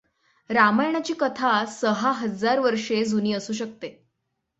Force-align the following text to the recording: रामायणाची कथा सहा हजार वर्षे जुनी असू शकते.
रामायणाची 0.49 1.13
कथा 1.19 1.65
सहा 1.65 2.11
हजार 2.11 2.59
वर्षे 2.59 3.03
जुनी 3.05 3.33
असू 3.33 3.53
शकते. 3.53 4.07